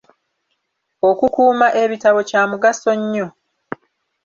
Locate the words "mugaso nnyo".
2.49-3.27